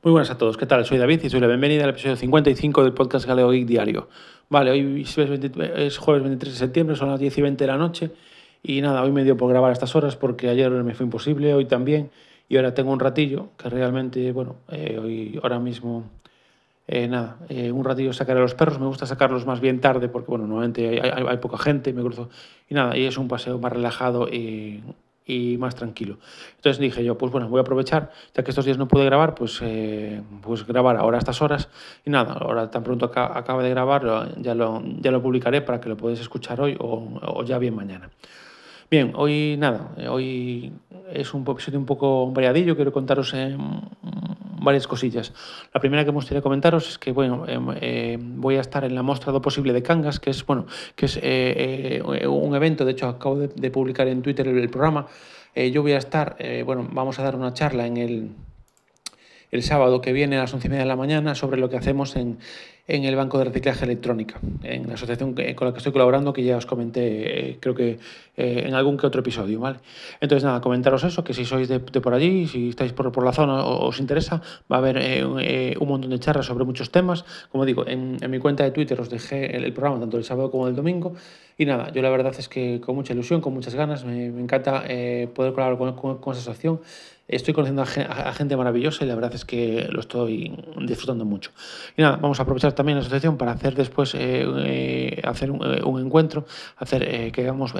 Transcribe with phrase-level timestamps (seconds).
[0.00, 0.84] Muy buenas a todos, ¿qué tal?
[0.84, 4.08] Soy David y soy la bienvenida al episodio 55 del podcast Galeo Geek Diario.
[4.48, 8.12] Vale, hoy es jueves 23 de septiembre, son las 10 y 20 de la noche
[8.62, 11.64] y nada, hoy me dio por grabar estas horas porque ayer me fue imposible, hoy
[11.64, 12.12] también
[12.48, 16.04] y ahora tengo un ratillo que realmente, bueno, eh, hoy ahora mismo,
[16.86, 20.08] eh, nada, eh, un ratillo sacaré a los perros, me gusta sacarlos más bien tarde
[20.08, 22.28] porque, bueno, normalmente hay, poca gente, me cruzo
[22.70, 24.80] y nada, y es un paseo más relajado y
[25.28, 26.18] y más tranquilo.
[26.56, 29.34] Entonces dije yo, pues bueno, voy a aprovechar, ya que estos días no pude grabar,
[29.34, 31.68] pues, eh, pues grabar ahora a estas horas.
[32.04, 35.90] Y nada, ahora tan pronto acaba de grabar, ya lo, ya lo publicaré para que
[35.90, 38.10] lo podáis escuchar hoy o, ya bien mañana.
[38.90, 40.72] Bien, hoy nada, hoy
[41.12, 43.54] es un episodio un poco variadillo, quiero contaros eh,
[44.68, 45.32] varias cosillas.
[45.74, 48.94] La primera que me gustaría comentaros es que bueno, em, eh, voy a estar en
[48.94, 52.92] la Mostra do Posible de Cangas, que es, bueno, que es eh, un evento, de
[52.92, 55.06] hecho acabo de, publicar en Twitter el, programa.
[55.54, 58.30] yo voy a estar, bueno, vamos a dar una charla en el,
[59.50, 61.76] el sábado que viene a las once y media de la mañana sobre lo que
[61.76, 62.38] hacemos en
[62.88, 66.42] en el Banco de Reciclaje Electrónica, en la asociación con la que estoy colaborando, que
[66.42, 67.98] ya os comenté, eh, creo que
[68.34, 69.78] eh, en algún que otro episodio, ¿vale?
[70.22, 73.34] Entonces, nada, comentaros eso, que si sois de, por allí, si estáis por, por la
[73.34, 74.40] zona o os interesa,
[74.72, 77.26] va a haber eh, un montón de charlas sobre muchos temas.
[77.52, 80.66] Como digo, en, mi cuenta de Twitter os dejé el, programa tanto el sábado como
[80.66, 81.12] el domingo.
[81.58, 84.84] Y nada, yo la verdad es que con mucha ilusión, con muchas ganas, me, encanta
[85.34, 86.80] poder colaborar con, con esa asociación.
[87.28, 91.50] Estoy conociendo a, gente maravillosa y la verdad es que lo estoy disfrutando mucho.
[91.94, 95.62] Y nada, vamos a aprovechar también la asociación para hacer después eh, eh, hacer un,
[95.62, 96.46] un, encuentro,
[96.78, 97.74] hacer eh, que hagamos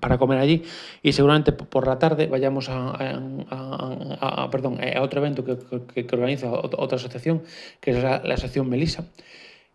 [0.00, 0.64] para comer allí
[1.02, 2.96] y seguramente por la tarde vayamos a,
[3.48, 5.56] a, a perdón, a otro evento que,
[5.94, 7.42] que, que, organiza otra asociación,
[7.80, 9.04] que es la, la asociación Melisa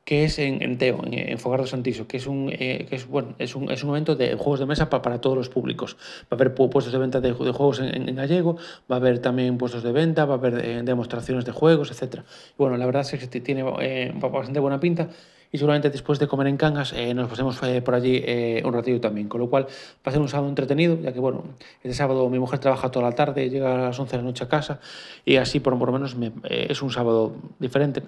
[0.06, 2.96] que es en, en Teo, en, en Fogar de Santiso, que es un, eh, que
[2.96, 5.50] es, bueno, es un, es un evento de juegos de mesa para, para todos los
[5.50, 5.98] públicos.
[6.24, 8.58] Va a haber puestos de venta de, juegos en, gallego,
[8.92, 12.22] va a haber también puestos de venta, va a haber eh, demostraciones de juegos, etc.
[12.22, 15.10] Y bueno, la verdad es que tiene eh, bastante buena pinta
[15.54, 18.74] y seguramente después de comer en Cangas eh, nos pasemos eh, por allí eh, un
[18.74, 19.30] ratillo también.
[19.30, 21.44] Con lo cual va a ser un sábado entretenido, ya que bueno,
[21.84, 24.44] este sábado mi mujer trabaja toda la tarde, llega a las 11 de la noche
[24.44, 24.80] a casa
[25.24, 28.02] y así por, lo menos me, eh, es un sábado diferente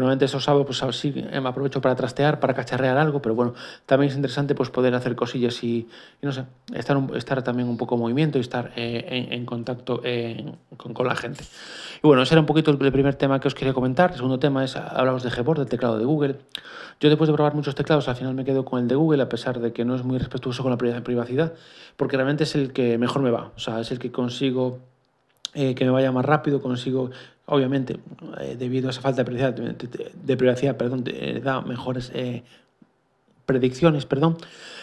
[0.00, 3.54] normalmente esos sábados pues sí me aprovecho para trastear, para cacharrear algo, pero bueno,
[3.86, 5.88] también es interesante pues poder hacer cosillas y,
[6.20, 9.32] y no sé, estar, un, estar también un poco en movimiento y estar eh, en,
[9.32, 11.44] en, contacto eh, con, con, la gente.
[12.02, 14.10] Y bueno, ese era un poquito el primer tema que os quería comentar.
[14.10, 16.36] El segundo tema es, hablamos de Gboard, del teclado de Google.
[17.00, 19.28] Yo después de probar muchos teclados, al final me quedo con el de Google, a
[19.28, 21.52] pesar de que no es muy respetuoso con la privacidad,
[21.96, 24.78] porque realmente es el que mejor me va, o sea, es el que consigo
[25.56, 27.10] eh, que me vaya más rápido, consigo,
[27.46, 27.98] obviamente,
[28.40, 32.42] eh, debido a esa falta de privacidad, de, de perdón, de, da mejores eh,
[33.46, 34.36] predicciones, perdón.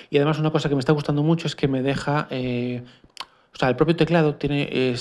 [0.10, 2.82] Y además una cosa que me está gustando mucho es que me deja eh,
[3.56, 4.96] o sea, el propio teclado tiene,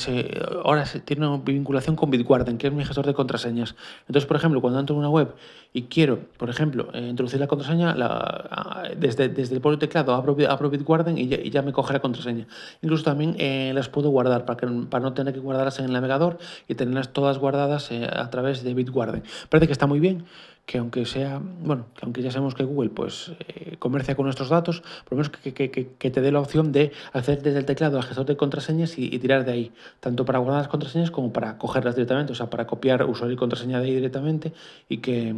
[0.62, 3.74] ahora tiene una vinculación con Bitwarden, que es mi gestor de contraseñas.
[4.06, 5.34] Entonces, por ejemplo, cuando entro en una web
[5.72, 10.36] y quiero, por ejemplo, eh, introducir la contraseña, la, desde, desde el propio teclado abro,
[10.50, 12.46] abro Bitwarden y ya, y ya, me coge la contraseña.
[12.82, 15.92] Incluso también eh, las puedo guardar para, que, para no tener que guardarlas en el
[15.92, 16.36] navegador
[16.69, 19.22] y tenerlas todas guardadas eh, a través de Bitwarden.
[19.48, 20.24] Parece que está muy bien
[20.66, 24.48] que aunque sea, bueno, que aunque ya sabemos que Google pues eh, comercia con nuestros
[24.48, 27.64] datos, por lo menos que, que, que, te dé la opción de hacer desde el
[27.66, 31.32] teclado al gestor de contraseñas y, tirar de ahí, tanto para guardar las contraseñas como
[31.32, 34.52] para cogerlas directamente, o sea, para copiar usuario y contraseña de ahí directamente
[34.88, 35.34] y que,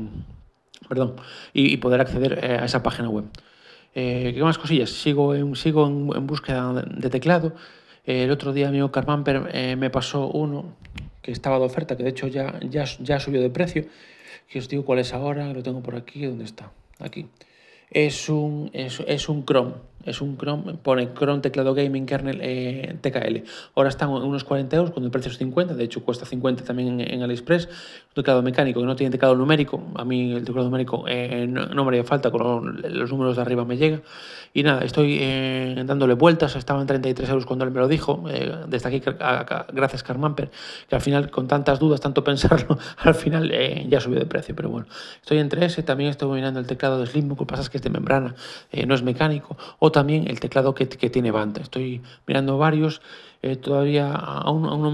[0.88, 1.16] perdón,
[1.52, 3.24] y, poder acceder eh, a esa página web.
[3.94, 4.90] Eh, ¿Qué más cosillas?
[4.90, 7.54] Sigo en, sigo en, búsqueda de teclado.
[8.04, 10.74] El otro día mi Carmamper eh, me pasó uno
[11.22, 13.86] que estaba de oferta, que de hecho ya, ya, ya subió de precio
[14.49, 16.72] que os digo cuál es ahora, lo tengo por aquí, ¿dónde está?
[16.99, 17.28] Aquí.
[17.91, 22.97] Es un, es, es un Chrome, es un Chrome, pone Chrome teclado gaming kernel eh,
[23.00, 23.44] TKL.
[23.75, 27.00] Ahora están unos 40 euros cuando el precio es 50, de hecho cuesta 50 también
[27.00, 27.66] en, en AliExpress.
[27.66, 31.66] Un teclado mecánico que no tiene teclado numérico, a mí el teclado numérico eh, no,
[31.66, 34.00] no, me haría falta, con los números de arriba me llega.
[34.56, 38.22] Y nada, estoy eh, dándole vueltas, estaba en 33 euros cuando él me lo dijo,
[38.31, 39.03] eh, desde aquí
[39.72, 40.50] gracias Carmamper,
[40.88, 44.55] que al final con tantas dudas, tanto pensarlo, al final eh, ya subió de precio,
[44.55, 44.87] pero bueno,
[45.20, 47.78] estoy entre ese, también estoy mirando el teclado de Slimbook, lo que pasa es que
[47.78, 48.37] es de membrana,
[48.70, 53.00] eh, no es mecánico, o también el teclado que, que tiene banda, estoy mirando varios,
[53.43, 54.91] eh, todavía aún, aún no,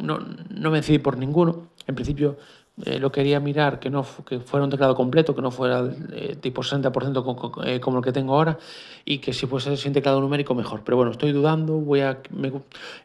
[0.00, 0.18] no,
[0.48, 2.38] no me decidí por ninguno, en principio
[2.84, 6.36] eh, lo quería mirar que no que fuera un teclado completo, que no fuera eh,
[6.40, 8.58] tipo 60% como, eh, como el que tengo ahora
[9.04, 10.82] y que si fuese sin teclado numérico mejor.
[10.84, 12.52] Pero bueno, estoy dudando, voy a me,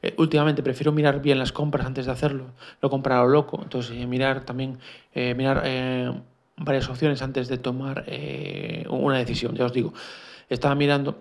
[0.01, 2.45] eh, últimamente prefiero mirar bien las compras antes de hacerlo,
[2.81, 4.79] no comprar a lo loco, entonces eh, mirar también
[5.13, 5.63] mirar
[6.59, 9.55] varias opciones antes de tomar eh, una decisión.
[9.55, 9.93] Ya os digo,
[10.49, 11.17] estaba mirando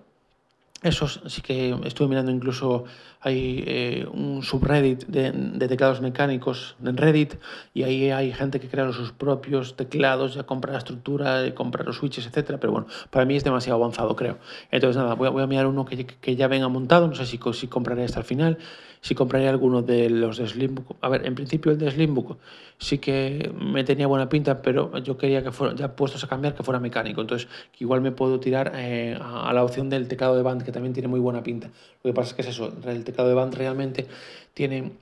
[0.82, 2.84] Eso sí que estuve mirando incluso
[3.20, 7.34] hay eh, un subreddit de, teclados mecánicos en Reddit
[7.74, 11.96] y ahí hay gente que crea sus propios teclados, ya compra la estructura, compra los
[11.96, 12.58] switches, etcétera.
[12.58, 14.38] Pero bueno, para mí es demasiado avanzado, creo.
[14.70, 18.20] Entonces nada, voy a, mirar uno que, ya venga montado, no sé si, compraré hasta
[18.20, 18.58] el final,
[19.00, 20.96] si compraré alguno de los de Slimbook.
[21.00, 22.38] A ver, en principio el de Slimbook
[22.78, 26.54] sí que me tenía buena pinta, pero yo quería que fuera, ya puestos a cambiar,
[26.54, 27.20] que fuera mecánico.
[27.20, 27.48] Entonces
[27.78, 31.08] igual me puedo tirar eh, a, la opción del teclado de band, que también tiene
[31.08, 31.68] muy buena pinta.
[32.02, 34.06] Lo que pasa es que es eso, el teclado de band realmente
[34.54, 34.92] tiene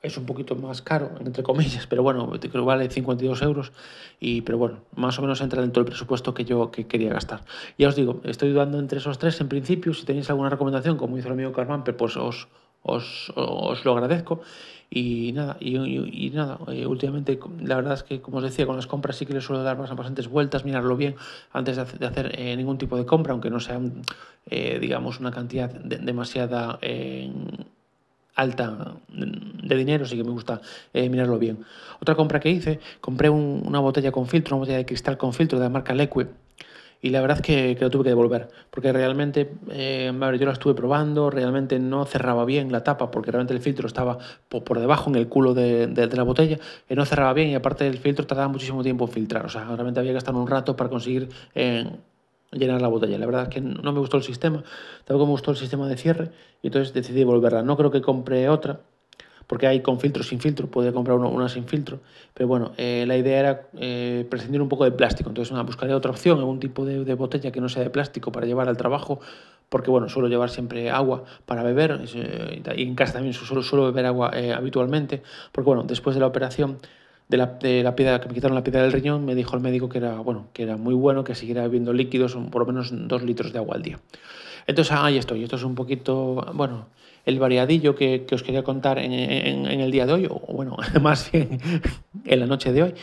[0.00, 3.72] es un poquito más caro, entre comillas, pero bueno, creo que vale 52 euros,
[4.20, 7.40] y, pero bueno, más o menos entra dentro del presupuesto que yo que quería gastar.
[7.78, 11.18] Ya os digo, estoy dudando entre esos tres en principio, si tenéis alguna recomendación, como
[11.18, 12.48] hizo el amigo Carman, pues os,
[12.82, 14.40] os, os lo agradezco.
[14.90, 18.86] Y nada, y, nada eh, últimamente la verdad es que, como os decía, con las
[18.86, 21.14] compras sí que le suelo dar bastantes vueltas, mirarlo bien
[21.52, 23.82] antes de hacer, eh, ningún tipo de compra, aunque no sea,
[24.46, 26.78] eh, digamos, una cantidad de, demasiada
[28.38, 30.60] alta de dinero, sí que me gusta
[30.94, 31.58] mirarlo bien.
[32.00, 35.58] Otra compra que hice, compré una botella con filtro, una botella de cristal con filtro
[35.58, 36.28] de la marca Leque
[37.00, 40.52] y la verdad es que, que, lo tuve que devolver, porque realmente, eh, yo la
[40.52, 44.18] estuve probando, realmente no cerraba bien la tapa, porque realmente el filtro estaba
[44.48, 46.58] por, debajo en el culo de, la botella,
[46.88, 49.64] y no cerraba bien y aparte el filtro tardaba muchísimo tiempo en filtrar, o sea,
[49.64, 51.88] realmente había que estar un rato para conseguir eh,
[52.52, 53.18] llenar la botella.
[53.18, 54.62] La verdad es que no me gustó el sistema,
[55.04, 56.30] tampoco me gustó el sistema de cierre,
[56.62, 57.62] y entonces decidí devolverla.
[57.62, 58.80] No creo que compre otra,
[59.48, 62.00] porque hay con filtro, sin filtro, puede comprar uno, una sin filtro,
[62.34, 65.94] pero bueno, eh, la idea era eh, prescindir un poco de plástico, entonces nada, buscaré
[65.94, 68.76] otra opción, algún tipo de, de, botella que no sea de plástico para llevar al
[68.76, 69.20] trabajo,
[69.70, 73.86] porque bueno, suelo llevar siempre agua para beber, eh, y en casa también suelo, suelo
[73.86, 76.78] beber agua habitualmente, porque bueno, después de la operación
[77.28, 79.62] de la, de la piedra, que me quitaron la piedra del riñón, me dijo el
[79.62, 82.90] médico que era, bueno, que era muy bueno, que siguiera bebiendo líquidos, por lo menos
[82.92, 83.98] dos litros de agua al día.
[84.66, 86.88] Entonces ahí estoy, esto es un poquito, bueno,
[87.24, 90.76] el variadillo que, que os quería contar en, en, el día de hoy, o bueno,
[91.02, 91.60] más bien
[92.24, 92.94] en la noche de hoy.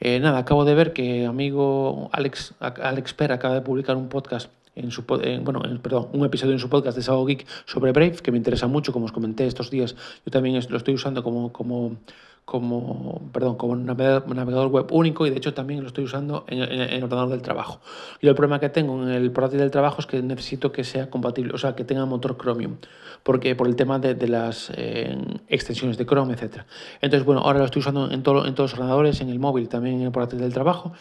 [0.00, 4.50] Eh, nada, acabo de ver que amigo Alex, Alex Per acaba de publicar un podcast
[4.74, 8.32] en su bueno, perdón, un episodio en su podcast de Sago Geek sobre Brave, que
[8.32, 9.94] me interesa mucho, como os comenté estos días,
[10.24, 11.98] yo también lo estoy usando como, como
[12.44, 16.60] como, perdón, como un navegador web único y de hecho también lo estoy usando en,
[16.60, 17.80] el ordenador del trabajo.
[18.20, 21.08] Y el problema que tengo en el portátil del trabajo es que necesito que sea
[21.08, 22.76] compatible, o sea, que tenga motor Chromium,
[23.22, 25.16] porque por el tema de, de las eh,
[25.48, 26.62] extensiones de Chrome, etc.
[27.00, 29.68] Entonces, bueno, ahora lo estoy usando en, todo, en todos los ordenadores, en el móvil,
[29.68, 30.92] también en el portátil del trabajo.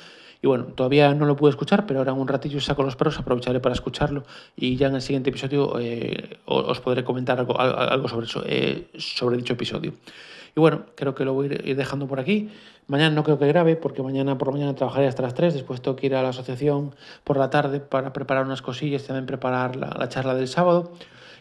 [0.43, 3.19] Y bueno, todavía no lo pude escuchar, pero ahora en un ratillo saco los perros,
[3.19, 4.23] aprovecharé para escucharlo
[4.55, 8.87] y ya en el siguiente episodio eh, os podré comentar algo, algo sobre, eso, eh,
[8.97, 9.93] sobre dicho episodio.
[10.55, 12.49] Y bueno, creo que lo voy a ir dejando por aquí.
[12.87, 15.81] Mañana no creo que grabe porque mañana por la mañana trabajaré hasta las 3, después
[15.81, 16.93] tengo que ir a la asociación
[17.23, 20.91] por la tarde para preparar unas cosillas, también preparar la, la charla del sábado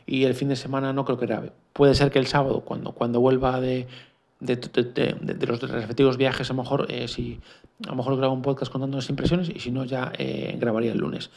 [0.06, 1.52] y el fin de semana no creo que grabe.
[1.72, 3.86] Puede ser que el sábado, cuando, cuando vuelva de,
[4.40, 7.38] de, de, de, los respectivos viajes, a lo mejor eh, si
[7.86, 10.92] a lo mejor grabo un podcast contando las impresiones y si no ya eh, grabaría
[10.92, 11.30] el lunes.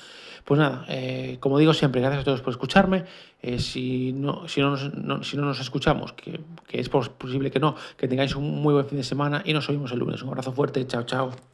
[0.43, 3.05] Pues nada, eh, como digo siempre, gracias a todos por escucharme.
[3.41, 7.49] Eh, si, no, si, no nos, no, si no nos escuchamos, que, que es posible
[7.49, 10.21] que no, que tengáis un muy buen fin de semana y nos oímos el lunes.
[10.21, 11.52] Un abrazo fuerte, chao, chao.